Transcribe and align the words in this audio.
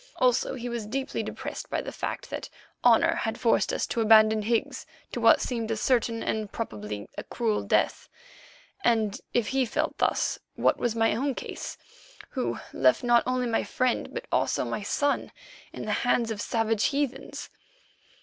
Also 0.15 0.55
he 0.55 0.67
was 0.67 0.87
deeply 0.87 1.21
depressed 1.21 1.69
by 1.69 1.79
the 1.79 1.91
fact 1.91 2.31
that 2.31 2.49
honour 2.83 3.13
had 3.17 3.39
forced 3.39 3.71
us 3.71 3.85
to 3.85 4.01
abandon 4.01 4.41
Higgs 4.41 4.87
to 5.11 5.21
what 5.21 5.39
seemed 5.41 5.69
a 5.69 5.77
certain 5.77 6.23
and 6.23 6.51
probably 6.51 7.07
a 7.19 7.23
cruel 7.23 7.61
death; 7.61 8.09
and 8.83 9.21
if 9.35 9.49
he 9.49 9.63
felt 9.63 9.99
thus, 9.99 10.39
what 10.55 10.77
was 10.77 10.95
my 10.95 11.13
own 11.15 11.35
case, 11.35 11.77
who 12.31 12.57
left 12.73 13.03
not 13.03 13.21
only 13.27 13.45
my 13.45 13.63
friend, 13.63 14.09
but 14.11 14.25
also 14.31 14.65
my 14.65 14.81
son, 14.81 15.31
in 15.71 15.85
the 15.85 15.93
hands 16.01 16.31
of 16.31 16.41
savage 16.41 16.85
heathens? 16.85 17.51